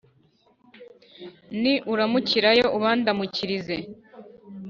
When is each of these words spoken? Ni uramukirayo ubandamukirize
Ni 1.61 1.73
uramukirayo 1.91 2.65
ubandamukirize 2.77 3.75